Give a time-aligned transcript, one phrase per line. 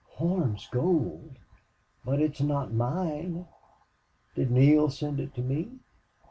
[0.15, 1.37] Horn's gold!
[2.03, 3.45] But it's not mine!
[4.33, 5.73] Did Neale send it to me?"